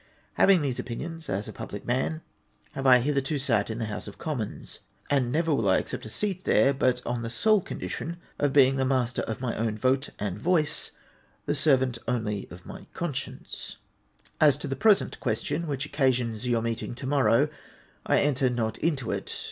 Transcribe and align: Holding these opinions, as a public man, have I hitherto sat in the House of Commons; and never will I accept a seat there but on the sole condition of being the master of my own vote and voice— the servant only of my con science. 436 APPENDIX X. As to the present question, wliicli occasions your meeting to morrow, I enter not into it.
Holding 0.35 0.63
these 0.63 0.79
opinions, 0.79 1.29
as 1.29 1.47
a 1.47 1.53
public 1.53 1.85
man, 1.85 2.23
have 2.71 2.87
I 2.87 3.01
hitherto 3.01 3.37
sat 3.37 3.69
in 3.69 3.77
the 3.77 3.85
House 3.85 4.07
of 4.07 4.17
Commons; 4.17 4.79
and 5.11 5.31
never 5.31 5.53
will 5.53 5.69
I 5.69 5.77
accept 5.77 6.07
a 6.07 6.09
seat 6.09 6.43
there 6.43 6.73
but 6.73 7.05
on 7.05 7.21
the 7.21 7.29
sole 7.29 7.61
condition 7.61 8.17
of 8.39 8.51
being 8.51 8.77
the 8.77 8.83
master 8.85 9.21
of 9.21 9.41
my 9.41 9.55
own 9.55 9.77
vote 9.77 10.09
and 10.17 10.39
voice— 10.39 10.89
the 11.45 11.53
servant 11.53 11.99
only 12.07 12.47
of 12.49 12.65
my 12.65 12.87
con 12.95 13.13
science. 13.13 13.77
436 14.39 14.39
APPENDIX 14.39 14.39
X. 14.39 14.47
As 14.47 14.57
to 14.57 14.67
the 14.67 14.75
present 14.75 15.19
question, 15.19 15.67
wliicli 15.67 15.85
occasions 15.85 16.47
your 16.47 16.63
meeting 16.63 16.95
to 16.95 17.05
morrow, 17.05 17.47
I 18.07 18.21
enter 18.21 18.49
not 18.49 18.79
into 18.79 19.11
it. 19.11 19.35